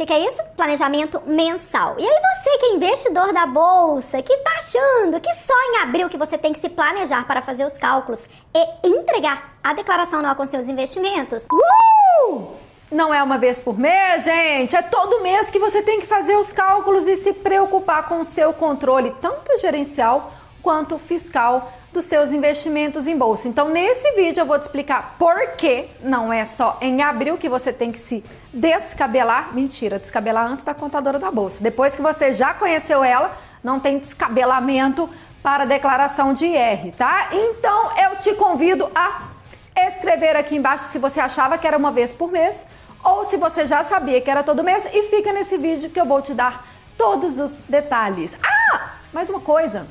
que, 0.00 0.06
que, 0.06 0.12
é 0.14 0.32
isso? 0.32 0.42
Planejamento 0.56 1.20
mensal. 1.26 1.94
E 1.98 2.08
aí 2.08 2.20
você 2.34 2.58
que 2.58 2.66
é 2.66 2.74
investidor 2.74 3.34
da 3.34 3.46
bolsa, 3.46 4.22
que 4.22 4.34
tá 4.38 4.50
achando 4.58 5.20
que 5.20 5.28
só 5.46 5.52
em 5.52 5.82
abril 5.82 6.08
que 6.08 6.16
você 6.16 6.38
tem 6.38 6.54
que 6.54 6.60
se 6.60 6.70
planejar 6.70 7.26
para 7.26 7.42
fazer 7.42 7.66
os 7.66 7.76
cálculos 7.76 8.24
e 8.54 8.88
entregar 8.88 9.58
a 9.62 9.74
declaração 9.74 10.20
anual 10.20 10.34
com 10.34 10.46
seus 10.46 10.66
investimentos. 10.66 11.42
Uh! 11.52 12.48
Não 12.90 13.12
é 13.12 13.22
uma 13.22 13.36
vez 13.36 13.60
por 13.60 13.78
mês, 13.78 14.24
gente, 14.24 14.74
é 14.74 14.82
todo 14.82 15.22
mês 15.22 15.50
que 15.50 15.58
você 15.58 15.82
tem 15.82 16.00
que 16.00 16.06
fazer 16.06 16.36
os 16.36 16.50
cálculos 16.50 17.06
e 17.06 17.16
se 17.16 17.34
preocupar 17.34 18.08
com 18.08 18.20
o 18.20 18.24
seu 18.24 18.54
controle, 18.54 19.14
tanto 19.20 19.58
gerencial 19.58 20.32
quanto 20.62 20.98
fiscal 20.98 21.70
dos 21.92 22.04
seus 22.04 22.32
investimentos 22.32 23.06
em 23.06 23.16
bolsa. 23.16 23.48
Então, 23.48 23.68
nesse 23.68 24.12
vídeo 24.12 24.40
eu 24.40 24.46
vou 24.46 24.58
te 24.58 24.62
explicar 24.62 25.16
por 25.18 25.52
que 25.56 25.86
não 26.02 26.32
é 26.32 26.44
só 26.44 26.78
em 26.80 27.02
abril 27.02 27.36
que 27.36 27.48
você 27.48 27.72
tem 27.72 27.90
que 27.90 27.98
se 27.98 28.24
descabelar. 28.52 29.52
Mentira, 29.54 29.98
descabelar 29.98 30.46
antes 30.46 30.64
da 30.64 30.74
contadora 30.74 31.18
da 31.18 31.30
bolsa. 31.30 31.58
Depois 31.60 31.96
que 31.96 32.02
você 32.02 32.34
já 32.34 32.54
conheceu 32.54 33.02
ela, 33.02 33.36
não 33.62 33.80
tem 33.80 33.98
descabelamento 33.98 35.08
para 35.42 35.64
declaração 35.64 36.32
de 36.32 36.46
IR, 36.46 36.92
tá? 36.96 37.28
Então, 37.32 37.90
eu 37.96 38.16
te 38.16 38.34
convido 38.34 38.90
a 38.94 39.28
escrever 39.76 40.36
aqui 40.36 40.56
embaixo 40.56 40.84
se 40.84 40.98
você 40.98 41.18
achava 41.18 41.58
que 41.58 41.66
era 41.66 41.76
uma 41.76 41.90
vez 41.90 42.12
por 42.12 42.30
mês 42.30 42.54
ou 43.02 43.24
se 43.24 43.36
você 43.36 43.66
já 43.66 43.82
sabia 43.82 44.20
que 44.20 44.30
era 44.30 44.42
todo 44.42 44.62
mês 44.62 44.84
e 44.92 45.04
fica 45.04 45.32
nesse 45.32 45.56
vídeo 45.56 45.90
que 45.90 46.00
eu 46.00 46.04
vou 46.04 46.20
te 46.20 46.34
dar 46.34 46.66
todos 46.98 47.38
os 47.38 47.52
detalhes. 47.68 48.32
Ah, 48.42 48.90
mais 49.12 49.30
uma 49.30 49.40
coisa, 49.40 49.86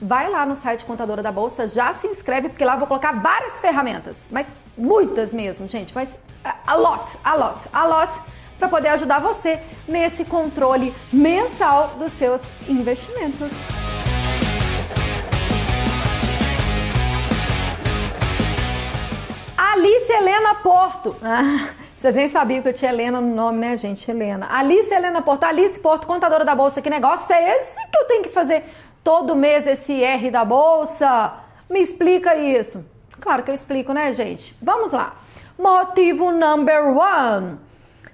vai 0.00 0.30
lá 0.30 0.46
no 0.46 0.56
site 0.56 0.84
Contadora 0.84 1.22
da 1.22 1.32
Bolsa, 1.32 1.66
já 1.66 1.92
se 1.94 2.06
inscreve, 2.06 2.48
porque 2.48 2.64
lá 2.64 2.74
eu 2.74 2.78
vou 2.78 2.88
colocar 2.88 3.12
várias 3.12 3.60
ferramentas, 3.60 4.16
mas 4.30 4.46
muitas 4.76 5.32
mesmo, 5.32 5.66
gente, 5.66 5.92
mas 5.94 6.08
a 6.66 6.74
lot, 6.74 7.18
a 7.24 7.34
lot, 7.34 7.60
a 7.72 7.84
lot, 7.84 8.12
para 8.58 8.68
poder 8.68 8.88
ajudar 8.88 9.20
você 9.20 9.60
nesse 9.86 10.24
controle 10.24 10.92
mensal 11.12 11.88
dos 11.98 12.12
seus 12.12 12.40
investimentos. 12.68 13.50
Alice 19.56 20.10
Helena 20.10 20.54
Porto. 20.56 21.16
Ah, 21.22 21.68
vocês 21.96 22.14
nem 22.14 22.28
sabiam 22.28 22.62
que 22.62 22.68
eu 22.68 22.72
tinha 22.72 22.90
Helena 22.90 23.20
no 23.20 23.34
nome, 23.34 23.58
né, 23.58 23.76
gente? 23.76 24.10
Helena. 24.10 24.48
Alice 24.50 24.92
Helena 24.92 25.20
Porto. 25.20 25.44
Alice 25.44 25.78
Porto, 25.78 26.06
contadora 26.06 26.44
da 26.44 26.54
Bolsa. 26.54 26.80
Que 26.80 26.88
negócio 26.88 27.32
é 27.32 27.56
esse 27.56 27.74
que 27.90 27.98
eu 27.98 28.04
tenho 28.06 28.22
que 28.22 28.28
fazer 28.30 28.64
todo 29.08 29.34
mês 29.34 29.66
esse 29.66 30.02
R 30.04 30.30
da 30.30 30.44
bolsa? 30.44 31.32
Me 31.70 31.80
explica 31.80 32.36
isso. 32.36 32.84
Claro 33.18 33.42
que 33.42 33.50
eu 33.50 33.54
explico, 33.54 33.94
né, 33.94 34.12
gente? 34.12 34.54
Vamos 34.60 34.92
lá. 34.92 35.16
Motivo 35.58 36.30
number 36.30 36.88
one: 36.88 37.58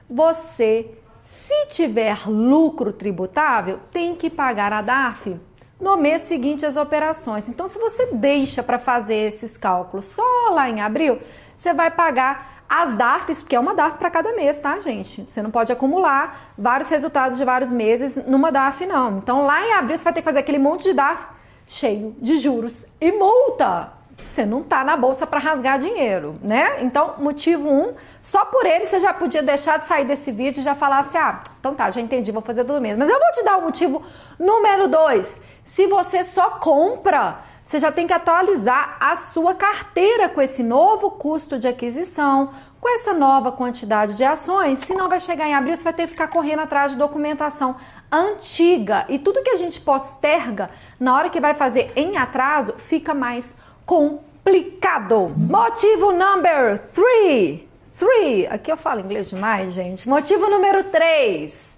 você, 0.08 0.96
se 1.24 1.66
tiver 1.66 2.28
lucro 2.28 2.92
tributável, 2.92 3.80
tem 3.92 4.14
que 4.14 4.30
pagar 4.30 4.72
a 4.72 4.82
DARF 4.82 5.36
no 5.80 5.96
mês 5.96 6.22
seguinte 6.22 6.64
às 6.64 6.76
operações. 6.76 7.48
Então, 7.48 7.66
se 7.66 7.76
você 7.76 8.12
deixa 8.12 8.62
para 8.62 8.78
fazer 8.78 9.16
esses 9.16 9.56
cálculos 9.56 10.06
só 10.06 10.50
lá 10.52 10.70
em 10.70 10.80
abril, 10.80 11.18
você 11.56 11.74
vai 11.74 11.90
pagar 11.90 12.53
as 12.82 12.96
DARFs, 12.96 13.40
porque 13.40 13.54
é 13.54 13.60
uma 13.60 13.74
DARF 13.74 13.98
para 13.98 14.10
cada 14.10 14.32
mês, 14.32 14.60
tá, 14.60 14.80
gente? 14.80 15.22
Você 15.28 15.40
não 15.40 15.50
pode 15.50 15.72
acumular 15.72 16.52
vários 16.58 16.88
resultados 16.88 17.38
de 17.38 17.44
vários 17.44 17.72
meses 17.72 18.16
numa 18.26 18.50
DARF, 18.50 18.84
não. 18.84 19.18
Então, 19.18 19.46
lá 19.46 19.64
em 19.64 19.72
abril, 19.74 19.96
você 19.96 20.02
vai 20.02 20.12
ter 20.12 20.20
que 20.20 20.24
fazer 20.24 20.40
aquele 20.40 20.58
monte 20.58 20.82
de 20.82 20.92
DARF 20.92 21.24
cheio 21.68 22.16
de 22.20 22.38
juros 22.40 22.86
e 23.00 23.12
multa. 23.12 23.92
Você 24.26 24.44
não 24.44 24.62
tá 24.62 24.82
na 24.82 24.96
bolsa 24.96 25.26
para 25.26 25.38
rasgar 25.38 25.78
dinheiro, 25.78 26.36
né? 26.42 26.82
Então, 26.82 27.14
motivo 27.18 27.68
um, 27.68 27.94
só 28.22 28.44
por 28.44 28.66
ele 28.66 28.86
você 28.86 28.98
já 28.98 29.12
podia 29.12 29.42
deixar 29.42 29.78
de 29.78 29.86
sair 29.86 30.04
desse 30.04 30.32
vídeo 30.32 30.60
e 30.60 30.64
já 30.64 30.74
falar 30.74 31.00
assim: 31.00 31.18
ah, 31.18 31.42
então 31.58 31.74
tá, 31.74 31.90
já 31.90 32.00
entendi, 32.00 32.32
vou 32.32 32.42
fazer 32.42 32.64
tudo 32.64 32.80
mesmo. 32.80 32.98
Mas 32.98 33.08
eu 33.08 33.18
vou 33.18 33.32
te 33.32 33.44
dar 33.44 33.58
o 33.58 33.62
motivo 33.62 34.02
número 34.38 34.88
dois. 34.88 35.40
Se 35.64 35.86
você 35.86 36.24
só 36.24 36.50
compra 36.58 37.38
você 37.64 37.80
já 37.80 37.90
tem 37.90 38.06
que 38.06 38.12
atualizar 38.12 38.96
a 39.00 39.16
sua 39.16 39.54
carteira 39.54 40.28
com 40.28 40.40
esse 40.40 40.62
novo 40.62 41.12
custo 41.12 41.58
de 41.58 41.66
aquisição, 41.66 42.52
com 42.80 42.88
essa 42.88 43.14
nova 43.14 43.50
quantidade 43.50 44.16
de 44.16 44.22
ações, 44.22 44.78
senão 44.80 45.08
vai 45.08 45.18
chegar 45.18 45.48
em 45.48 45.54
abril, 45.54 45.74
você 45.74 45.82
vai 45.82 45.92
ter 45.94 46.06
que 46.06 46.12
ficar 46.12 46.28
correndo 46.28 46.60
atrás 46.60 46.92
de 46.92 46.98
documentação 46.98 47.76
antiga 48.12 49.06
e 49.08 49.18
tudo 49.18 49.42
que 49.42 49.50
a 49.50 49.56
gente 49.56 49.80
posterga 49.80 50.70
na 51.00 51.16
hora 51.16 51.30
que 51.30 51.40
vai 51.40 51.54
fazer 51.54 51.90
em 51.96 52.16
atraso 52.18 52.74
fica 52.86 53.14
mais 53.14 53.56
complicado. 53.86 55.32
Motivo 55.36 56.12
number 56.12 56.78
three. 56.92 57.68
Three. 57.98 58.46
Aqui 58.48 58.70
eu 58.70 58.76
falo 58.76 59.00
inglês 59.00 59.30
demais, 59.30 59.72
gente. 59.72 60.08
Motivo 60.08 60.50
número 60.50 60.82
3 60.84 61.73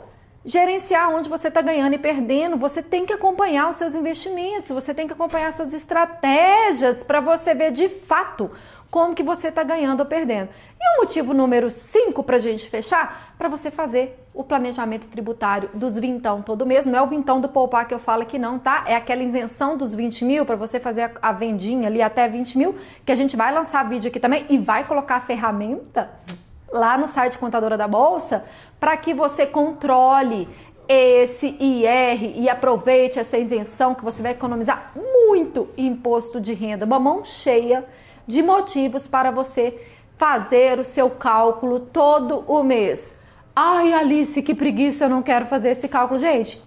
gerenciar 0.44 1.10
onde 1.10 1.28
você 1.28 1.48
está 1.48 1.62
ganhando 1.62 1.94
e 1.94 1.98
perdendo. 1.98 2.56
Você 2.56 2.82
tem 2.82 3.06
que 3.06 3.12
acompanhar 3.12 3.70
os 3.70 3.76
seus 3.76 3.94
investimentos, 3.94 4.70
você 4.70 4.92
tem 4.92 5.06
que 5.06 5.12
acompanhar 5.12 5.52
suas 5.52 5.72
estratégias 5.72 7.02
para 7.02 7.20
você 7.20 7.54
ver 7.54 7.72
de 7.72 7.88
fato 7.88 8.50
como 8.90 9.14
que 9.14 9.24
você 9.24 9.48
está 9.48 9.64
ganhando 9.64 10.00
ou 10.00 10.06
perdendo. 10.06 10.50
E 10.80 10.96
o 10.96 11.02
motivo 11.02 11.34
número 11.34 11.68
5 11.68 12.22
para 12.22 12.36
a 12.36 12.40
gente 12.40 12.70
fechar, 12.70 13.34
para 13.36 13.48
você 13.48 13.68
fazer 13.68 14.24
o 14.32 14.44
planejamento 14.44 15.08
tributário 15.08 15.68
dos 15.74 15.98
vintão 15.98 16.42
todo 16.42 16.64
mês. 16.64 16.86
Não 16.86 16.98
é 16.98 17.02
o 17.02 17.06
vintão 17.08 17.40
do 17.40 17.48
poupar 17.48 17.88
que 17.88 17.94
eu 17.94 17.98
falo 17.98 18.22
aqui 18.22 18.38
não, 18.38 18.56
tá? 18.56 18.84
É 18.86 18.94
aquela 18.94 19.22
isenção 19.24 19.76
dos 19.76 19.94
20 19.94 20.24
mil 20.24 20.46
para 20.46 20.54
você 20.54 20.78
fazer 20.78 21.10
a 21.20 21.32
vendinha 21.32 21.88
ali 21.88 22.00
até 22.00 22.28
20 22.28 22.56
mil, 22.56 22.76
que 23.04 23.10
a 23.10 23.16
gente 23.16 23.36
vai 23.36 23.52
lançar 23.52 23.88
vídeo 23.88 24.08
aqui 24.08 24.20
também 24.20 24.46
e 24.48 24.58
vai 24.58 24.84
colocar 24.84 25.16
a 25.16 25.20
ferramenta 25.20 26.10
lá 26.74 26.98
no 26.98 27.06
site 27.08 27.38
Contadora 27.38 27.78
da 27.78 27.86
Bolsa 27.86 28.44
para 28.80 28.96
que 28.96 29.14
você 29.14 29.46
controle 29.46 30.48
esse 30.88 31.46
IR 31.46 32.38
e 32.38 32.48
aproveite 32.48 33.18
essa 33.18 33.38
isenção 33.38 33.94
que 33.94 34.04
você 34.04 34.20
vai 34.20 34.32
economizar 34.32 34.90
muito 34.94 35.68
imposto 35.76 36.40
de 36.40 36.52
renda, 36.52 36.84
uma 36.84 36.98
mão 36.98 37.24
cheia 37.24 37.86
de 38.26 38.42
motivos 38.42 39.06
para 39.06 39.30
você 39.30 39.80
fazer 40.18 40.78
o 40.78 40.84
seu 40.84 41.08
cálculo 41.08 41.80
todo 41.80 42.40
o 42.46 42.62
mês. 42.62 43.16
Ai, 43.54 43.92
Alice, 43.94 44.42
que 44.42 44.54
preguiça, 44.54 45.04
eu 45.04 45.10
não 45.10 45.22
quero 45.22 45.46
fazer 45.46 45.70
esse 45.70 45.88
cálculo. 45.88 46.18
Gente, 46.18 46.60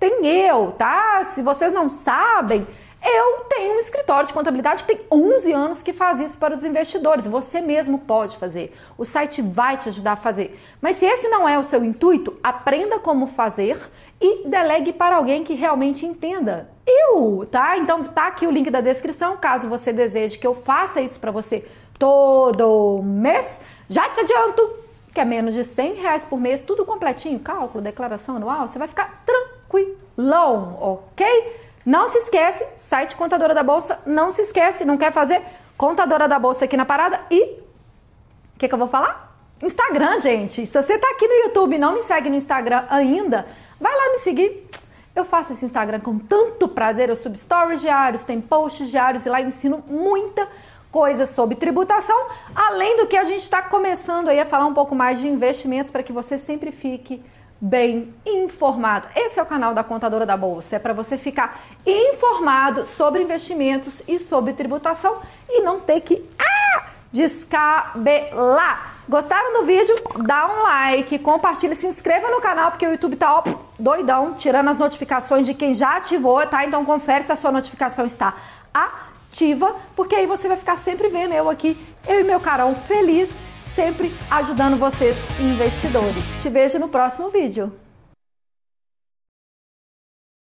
tem 0.00 0.26
eu, 0.26 0.72
tá? 0.72 1.26
Se 1.34 1.42
vocês 1.42 1.72
não 1.72 1.90
sabem, 1.90 2.66
eu 3.04 3.40
tenho 3.50 3.76
um 3.76 3.80
escritório 3.80 4.26
de 4.26 4.32
contabilidade 4.32 4.82
que 4.82 4.94
tem 4.94 5.06
11 5.10 5.52
anos 5.52 5.82
que 5.82 5.92
faz 5.92 6.20
isso 6.20 6.38
para 6.38 6.54
os 6.54 6.64
investidores. 6.64 7.26
Você 7.26 7.60
mesmo 7.60 7.98
pode 7.98 8.36
fazer. 8.38 8.74
O 8.96 9.04
site 9.04 9.42
vai 9.42 9.76
te 9.76 9.90
ajudar 9.90 10.12
a 10.12 10.16
fazer. 10.16 10.58
Mas 10.80 10.96
se 10.96 11.04
esse 11.04 11.28
não 11.28 11.48
é 11.48 11.58
o 11.58 11.64
seu 11.64 11.84
intuito, 11.84 12.38
aprenda 12.42 12.98
como 12.98 13.26
fazer 13.26 13.78
e 14.20 14.48
delegue 14.48 14.92
para 14.92 15.16
alguém 15.16 15.44
que 15.44 15.54
realmente 15.54 16.06
entenda. 16.06 16.70
Eu, 16.86 17.46
tá? 17.50 17.76
Então 17.76 18.04
tá 18.04 18.28
aqui 18.28 18.46
o 18.46 18.50
link 18.50 18.70
da 18.70 18.80
descrição, 18.80 19.36
caso 19.36 19.68
você 19.68 19.92
deseje 19.92 20.38
que 20.38 20.46
eu 20.46 20.54
faça 20.54 21.00
isso 21.00 21.20
para 21.20 21.30
você 21.30 21.66
todo 21.98 23.02
mês. 23.02 23.60
Já 23.88 24.08
te 24.08 24.20
adianto 24.20 24.84
que 25.14 25.20
é 25.20 25.24
menos 25.24 25.54
de 25.54 25.64
100 25.64 25.94
reais 25.94 26.24
por 26.24 26.40
mês, 26.40 26.62
tudo 26.62 26.84
completinho, 26.84 27.38
cálculo, 27.38 27.84
declaração 27.84 28.36
anual, 28.36 28.66
você 28.66 28.80
vai 28.80 28.88
ficar 28.88 29.22
tranquilão, 29.24 30.76
ok? 30.80 31.63
Não 31.84 32.10
se 32.10 32.18
esquece, 32.18 32.66
site 32.76 33.14
Contadora 33.14 33.54
da 33.54 33.62
Bolsa, 33.62 33.98
não 34.06 34.30
se 34.30 34.42
esquece, 34.42 34.84
não 34.84 34.96
quer 34.96 35.12
fazer? 35.12 35.42
Contadora 35.76 36.26
da 36.26 36.38
Bolsa 36.38 36.64
aqui 36.64 36.76
na 36.76 36.86
parada 36.86 37.20
e. 37.30 37.42
O 37.42 38.58
que, 38.58 38.68
que 38.68 38.74
eu 38.74 38.78
vou 38.78 38.88
falar? 38.88 39.36
Instagram, 39.62 40.20
gente. 40.20 40.66
Se 40.66 40.82
você 40.82 40.98
tá 40.98 41.10
aqui 41.10 41.26
no 41.26 41.34
YouTube 41.44 41.74
e 41.74 41.78
não 41.78 41.94
me 41.94 42.02
segue 42.04 42.30
no 42.30 42.36
Instagram 42.36 42.84
ainda, 42.88 43.46
vai 43.80 43.92
lá 43.92 44.12
me 44.12 44.18
seguir. 44.18 44.66
Eu 45.14 45.24
faço 45.24 45.52
esse 45.52 45.64
Instagram 45.64 46.00
com 46.00 46.18
tanto 46.18 46.68
prazer. 46.68 47.08
Eu 47.08 47.16
subo 47.16 47.36
stories 47.36 47.80
diários, 47.80 48.24
tem 48.24 48.40
posts 48.40 48.90
diários 48.90 49.26
e 49.26 49.28
lá 49.28 49.40
eu 49.40 49.48
ensino 49.48 49.84
muita 49.86 50.48
coisas 50.90 51.30
sobre 51.30 51.56
tributação, 51.56 52.28
além 52.54 52.96
do 52.96 53.08
que 53.08 53.16
a 53.16 53.24
gente 53.24 53.42
está 53.42 53.60
começando 53.60 54.28
aí 54.28 54.38
a 54.38 54.46
falar 54.46 54.66
um 54.66 54.74
pouco 54.74 54.94
mais 54.94 55.18
de 55.18 55.26
investimentos 55.26 55.90
para 55.90 56.04
que 56.04 56.12
você 56.12 56.38
sempre 56.38 56.70
fique 56.70 57.20
bem 57.60 58.14
informado. 58.26 59.08
Esse 59.14 59.38
é 59.38 59.42
o 59.42 59.46
canal 59.46 59.74
da 59.74 59.82
Contadora 59.82 60.26
da 60.26 60.36
Bolsa, 60.36 60.76
é 60.76 60.78
para 60.78 60.92
você 60.92 61.16
ficar 61.16 61.62
informado 61.86 62.86
sobre 62.96 63.22
investimentos 63.22 64.02
e 64.06 64.18
sobre 64.18 64.52
tributação 64.52 65.20
e 65.48 65.62
não 65.62 65.80
ter 65.80 66.00
que 66.00 66.22
ah, 66.38 66.86
descabelar. 67.12 68.94
Gostaram 69.08 69.60
do 69.60 69.66
vídeo? 69.66 69.94
Dá 70.24 70.46
um 70.46 70.62
like, 70.62 71.18
compartilha, 71.18 71.74
se 71.74 71.86
inscreva 71.86 72.28
no 72.30 72.40
canal 72.40 72.70
porque 72.70 72.86
o 72.86 72.90
YouTube 72.90 73.16
tá 73.16 73.34
ó, 73.34 73.42
doidão, 73.78 74.34
tirando 74.34 74.70
as 74.70 74.78
notificações 74.78 75.46
de 75.46 75.52
quem 75.52 75.74
já 75.74 75.96
ativou, 75.96 76.46
tá? 76.46 76.64
Então 76.64 76.84
confere 76.84 77.24
se 77.24 77.32
a 77.32 77.36
sua 77.36 77.52
notificação 77.52 78.06
está 78.06 78.34
ativa, 78.72 79.76
porque 79.94 80.14
aí 80.14 80.26
você 80.26 80.48
vai 80.48 80.56
ficar 80.56 80.78
sempre 80.78 81.08
vendo 81.08 81.34
eu 81.34 81.50
aqui, 81.50 81.78
eu 82.08 82.20
e 82.20 82.24
meu 82.24 82.40
Carol 82.40 82.74
feliz 82.74 83.28
sempre 83.74 84.12
ajudando 84.30 84.76
vocês, 84.76 85.16
investidores. 85.40 86.24
Te 86.42 86.48
vejo 86.48 86.78
no 86.78 86.88
próximo 86.88 87.30
vídeo. 87.30 87.72